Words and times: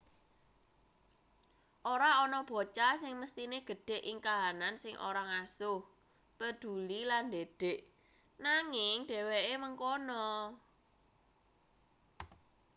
ora 1.93 2.09
ana 2.23 2.39
bocah 2.49 2.93
sing 3.01 3.13
mesthine 3.21 3.59
gedhe 3.69 3.97
ing 4.09 4.17
kahanan 4.27 4.75
sing 4.83 4.95
ora 5.09 5.21
ngasuh 5.31 5.79
preduli 6.37 6.99
lan 7.11 7.23
ndidik 7.29 7.79
nanging 8.45 8.97
dheweke 9.09 9.55
mengkono 9.63 10.27